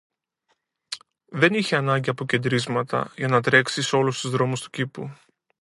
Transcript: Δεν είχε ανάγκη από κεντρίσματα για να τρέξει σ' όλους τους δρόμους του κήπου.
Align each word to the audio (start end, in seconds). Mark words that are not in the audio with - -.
Δεν 1.25 1.53
είχε 1.53 1.75
ανάγκη 1.75 2.09
από 2.09 2.25
κεντρίσματα 2.25 3.11
για 3.15 3.27
να 3.27 3.41
τρέξει 3.41 3.81
σ' 3.81 3.93
όλους 3.93 4.19
τους 4.19 4.31
δρόμους 4.31 4.61
του 4.61 4.69
κήπου. 4.69 5.11